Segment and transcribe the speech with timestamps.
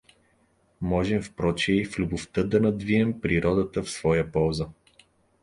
[0.79, 4.73] Можем прочее и в любовта да надвием природата в своя полза.